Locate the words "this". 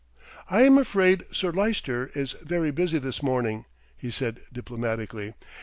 2.97-3.21